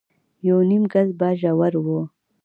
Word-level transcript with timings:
يونيم 0.47 0.83
ګز 0.93 1.09
به 1.19 1.27
ژور 1.39 1.73
و. 1.85 1.87